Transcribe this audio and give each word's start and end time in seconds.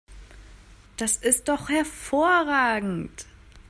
Das 0.97 1.15
ist 1.15 1.47
doch 1.47 1.69
hervorragend! 1.69 3.27